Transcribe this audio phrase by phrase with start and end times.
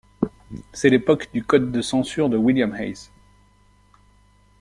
[0.73, 3.11] C'est l'époque du code de censure de William Hays.